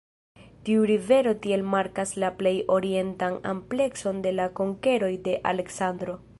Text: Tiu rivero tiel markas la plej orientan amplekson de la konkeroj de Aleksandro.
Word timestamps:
Tiu 0.69 0.85
rivero 0.91 1.33
tiel 1.43 1.65
markas 1.73 2.13
la 2.23 2.31
plej 2.41 2.55
orientan 2.77 3.37
amplekson 3.53 4.25
de 4.27 4.35
la 4.41 4.51
konkeroj 4.61 5.15
de 5.29 5.41
Aleksandro. 5.55 6.23